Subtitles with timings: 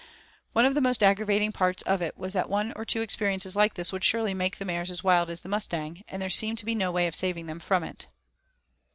[0.53, 3.75] One of the most aggravating parts of it was that one or two experiences like
[3.75, 6.65] this would surely make the mares as wild as the Mustang, and there seemed to
[6.65, 8.07] be no way of saving them from it.